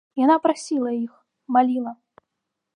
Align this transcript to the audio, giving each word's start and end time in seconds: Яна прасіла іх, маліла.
Яна 0.19 0.37
прасіла 0.45 0.95
іх, 1.03 1.13
маліла. 1.57 1.93